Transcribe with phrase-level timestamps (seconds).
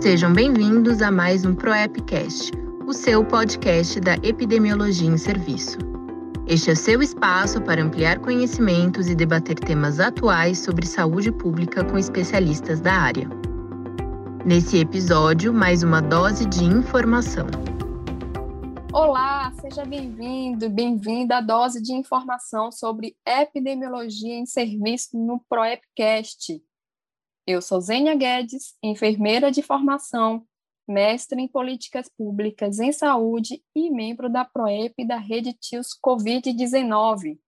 [0.00, 2.52] Sejam bem-vindos a mais um ProEpcast,
[2.86, 5.76] o seu podcast da epidemiologia em serviço.
[6.46, 11.98] Este é seu espaço para ampliar conhecimentos e debater temas atuais sobre saúde pública com
[11.98, 13.28] especialistas da área.
[14.46, 17.46] Nesse episódio, mais uma dose de informação.
[18.92, 26.62] Olá, seja bem-vindo, bem-vinda à dose de informação sobre epidemiologia em serviço no ProEpcast.
[27.50, 30.46] Eu sou Zênia Guedes, enfermeira de formação,
[30.86, 37.38] mestre em políticas públicas em saúde e membro da ProEP da Rede TIOS Covid-19.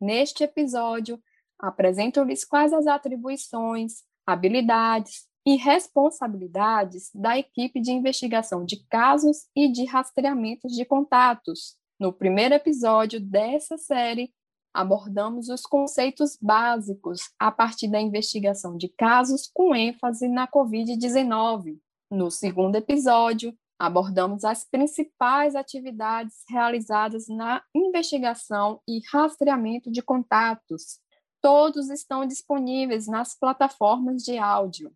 [0.00, 1.20] Neste episódio,
[1.58, 9.84] apresento-lhes quais as atribuições, habilidades, e responsabilidades da equipe de investigação de casos e de
[9.86, 11.76] rastreamento de contatos.
[11.98, 14.32] No primeiro episódio dessa série,
[14.72, 21.78] abordamos os conceitos básicos a partir da investigação de casos com ênfase na Covid-19.
[22.10, 31.00] No segundo episódio, abordamos as principais atividades realizadas na investigação e rastreamento de contatos.
[31.40, 34.92] Todos estão disponíveis nas plataformas de áudio.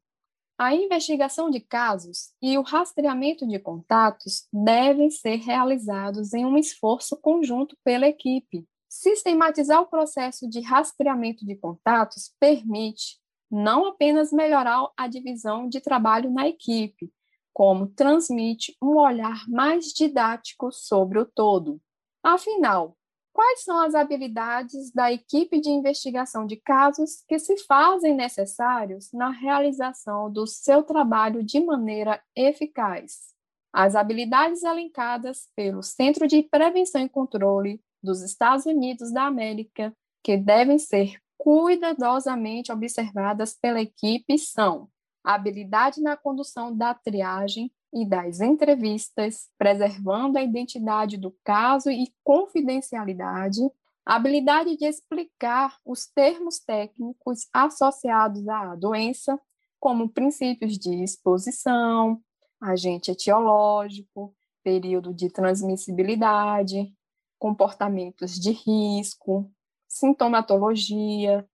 [0.58, 7.16] A investigação de casos e o rastreamento de contatos devem ser realizados em um esforço
[7.20, 8.66] conjunto pela equipe.
[8.98, 16.30] Sistematizar o processo de rastreamento de contatos permite não apenas melhorar a divisão de trabalho
[16.30, 17.12] na equipe,
[17.52, 21.78] como transmite um olhar mais didático sobre o todo.
[22.22, 22.96] Afinal,
[23.34, 29.28] Quais são as habilidades da equipe de investigação de casos que se fazem necessários na
[29.28, 33.34] realização do seu trabalho de maneira eficaz?
[33.70, 40.38] As habilidades elencadas pelo Centro de Prevenção e Controle dos Estados Unidos da América, que
[40.38, 44.88] devem ser cuidadosamente observadas pela equipe, são
[45.22, 53.60] habilidade na condução da triagem, e das entrevistas, preservando a identidade do caso e confidencialidade,
[54.04, 59.40] habilidade de explicar os termos técnicos associados à doença,
[59.80, 62.20] como princípios de exposição,
[62.60, 66.92] agente etiológico, período de transmissibilidade,
[67.38, 69.50] comportamentos de risco,
[69.88, 71.48] sintomatologia,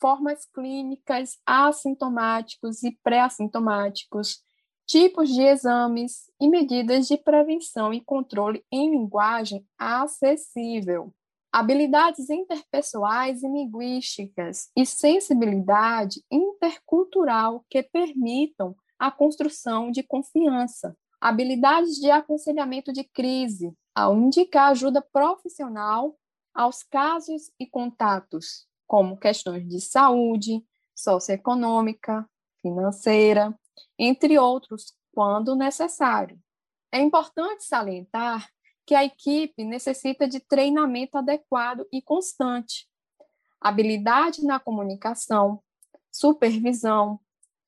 [0.00, 4.42] formas clínicas assintomáticos e pré-assintomáticos,
[4.86, 11.14] tipos de exames e medidas de prevenção e controle em linguagem acessível,
[11.52, 22.10] habilidades interpessoais e linguísticas e sensibilidade intercultural que permitam a construção de confiança, habilidades de
[22.10, 26.16] aconselhamento de crise, ao indicar ajuda profissional
[26.54, 30.64] aos casos e contatos, como questões de saúde,
[30.94, 32.28] socioeconômica,
[32.60, 33.58] financeira,
[33.98, 36.38] entre outros, quando necessário.
[36.92, 38.48] É importante salientar
[38.84, 42.86] que a equipe necessita de treinamento adequado e constante,
[43.60, 45.62] habilidade na comunicação,
[46.10, 47.18] supervisão,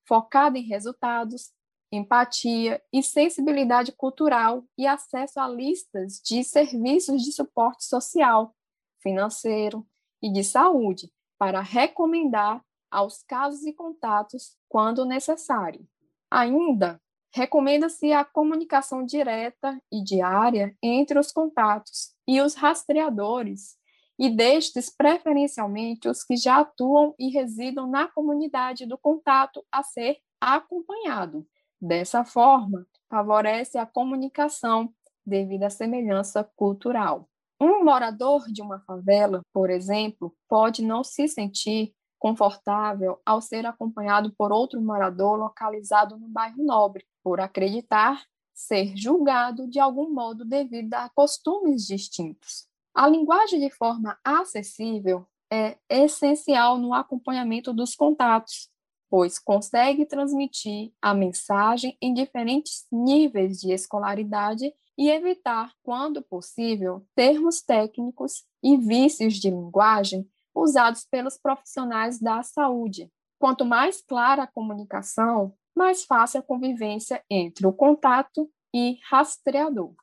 [0.07, 1.54] focada em resultados,
[1.97, 8.55] empatia e sensibilidade cultural e acesso a listas de serviços de suporte social,
[9.01, 9.87] financeiro
[10.23, 15.87] e de saúde para recomendar aos casos e contatos quando necessário.
[16.31, 17.01] Ainda,
[17.33, 23.77] recomenda-se a comunicação direta e diária entre os contatos e os rastreadores,
[24.19, 30.19] e destes, preferencialmente, os que já atuam e residam na comunidade do contato a ser
[30.41, 31.47] acompanhado.
[31.87, 34.91] Dessa forma, favorece a comunicação
[35.25, 37.29] devido à semelhança cultural.
[37.61, 44.33] Um morador de uma favela, por exemplo, pode não se sentir confortável ao ser acompanhado
[44.35, 48.25] por outro morador localizado no bairro nobre, por acreditar
[48.55, 52.67] ser julgado de algum modo devido a costumes distintos.
[52.95, 58.71] A linguagem de forma acessível é essencial no acompanhamento dos contatos,
[59.15, 67.63] pois consegue transmitir a mensagem em diferentes níveis de escolaridade e evitar, quando possível, termos
[67.63, 73.09] técnicos e vícios de linguagem usados pelos profissionais da saúde.
[73.39, 79.95] Quanto mais clara a comunicação, mais fácil a convivência entre o contato e rastreador.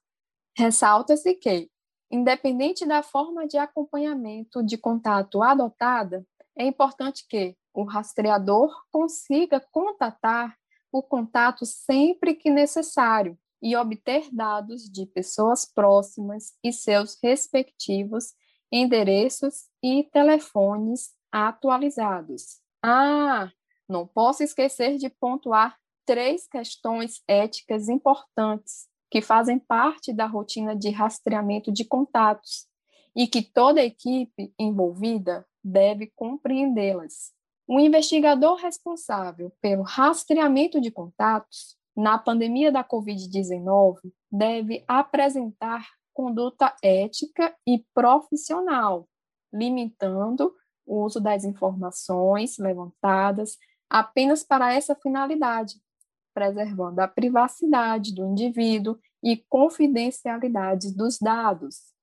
[0.57, 1.69] Ressalta-se que,
[2.09, 6.25] independente da forma de acompanhamento de contato adotada,
[6.57, 10.57] é importante que o rastreador consiga contatar
[10.91, 18.33] o contato sempre que necessário e obter dados de pessoas próximas e seus respectivos
[18.71, 22.59] endereços e telefones atualizados.
[22.83, 23.51] Ah,
[23.87, 30.89] não posso esquecer de pontuar três questões éticas importantes que fazem parte da rotina de
[30.89, 32.67] rastreamento de contatos
[33.15, 37.33] e que toda equipe envolvida deve compreendê-las.
[37.73, 47.55] O investigador responsável pelo rastreamento de contatos na pandemia da Covid-19 deve apresentar conduta ética
[47.65, 49.07] e profissional,
[49.53, 50.53] limitando
[50.85, 53.57] o uso das informações levantadas
[53.89, 55.75] apenas para essa finalidade,
[56.33, 61.93] preservando a privacidade do indivíduo e confidencialidade dos dados.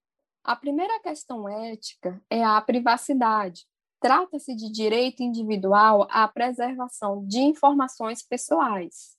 [0.43, 3.67] A primeira questão ética é a privacidade.
[4.01, 9.17] Trata-se de direito individual à preservação de informações pessoais.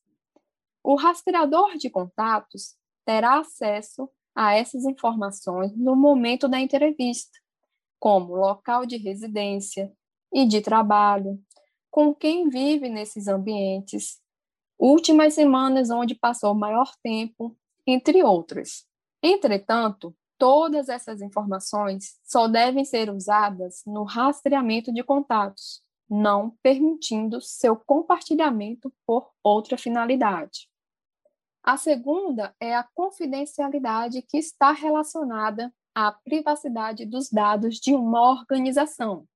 [0.81, 7.37] O rastreador de contatos terá acesso a essas informações no momento da entrevista,
[7.99, 9.91] como local de residência
[10.33, 11.37] e de trabalho,
[11.91, 14.21] com quem vive nesses ambientes,
[14.79, 18.85] últimas semanas onde passou maior tempo, entre outras.
[19.21, 27.75] Entretanto, todas essas informações só devem ser usadas no rastreamento de contatos, não permitindo seu
[27.75, 30.69] compartilhamento por outra finalidade.
[31.61, 39.27] A segunda é a confidencialidade que está relacionada à privacidade dos dados de uma organização.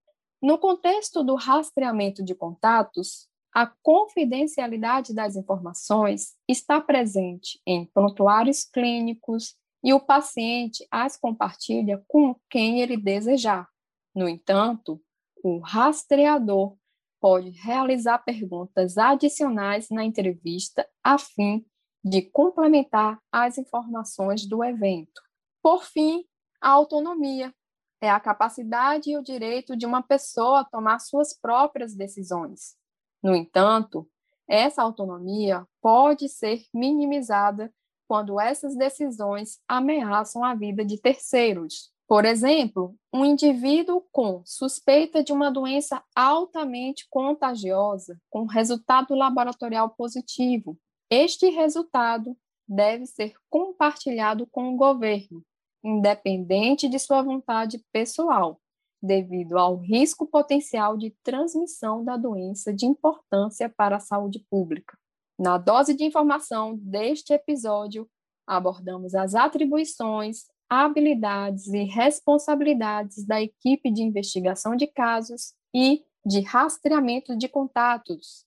[0.42, 9.56] No contexto do rastreamento de contatos, a confidencialidade das informações está presente em prontuários clínicos
[9.84, 13.68] e o paciente as compartilha com quem ele desejar.
[14.16, 15.02] No entanto,
[15.44, 16.78] o rastreador
[17.20, 21.66] pode realizar perguntas adicionais na entrevista a fim
[22.04, 25.22] de complementar as informações do evento.
[25.62, 26.26] Por fim,
[26.62, 27.54] a autonomia
[28.02, 32.78] é a capacidade e o direito de uma pessoa tomar suas próprias decisões
[33.24, 34.06] no entanto,
[34.48, 37.74] essa autonomia pode ser minimizada
[38.14, 41.92] quando essas decisões ameaçam a vida de terceiros.
[42.08, 50.78] Por exemplo, um indivíduo com suspeita de uma doença altamente contagiosa, com resultado laboratorial positivo.
[51.10, 52.38] Este resultado
[52.68, 55.44] deve ser compartilhado com o governo,
[55.84, 58.62] independente de sua vontade pessoal,
[59.02, 64.96] devido ao risco potencial de transmissão da doença de importância para a saúde pública.
[65.44, 68.10] Na dose de informação deste episódio,
[68.48, 77.38] abordamos as atribuições, habilidades e responsabilidades da equipe de investigação de casos e de rastreamento
[77.38, 78.46] de contatos.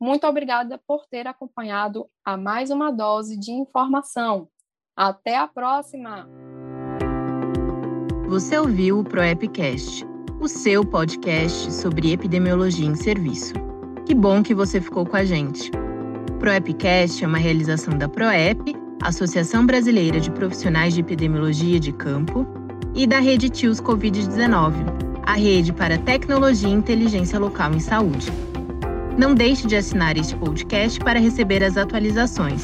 [0.00, 4.48] Muito obrigada por ter acompanhado a mais uma dose de informação.
[4.96, 6.28] Até a próxima!
[8.28, 10.04] Você ouviu o ProEpcast,
[10.40, 13.54] o seu podcast sobre epidemiologia em serviço.
[14.06, 15.72] Que bom que você ficou com a gente.
[16.36, 22.46] ProEpcast é uma realização da ProEp, Associação Brasileira de Profissionais de Epidemiologia de Campo,
[22.94, 24.72] e da Rede TIOS Covid-19,
[25.24, 28.32] a rede para tecnologia e inteligência local em saúde.
[29.18, 32.62] Não deixe de assinar este podcast para receber as atualizações.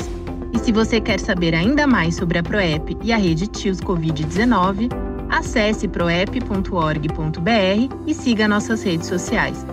[0.53, 5.13] E se você quer saber ainda mais sobre a ProEP e a rede TIOS Covid-19,
[5.33, 7.09] Acesse proep.org.br
[8.07, 9.65] e siga nossas redes sociais.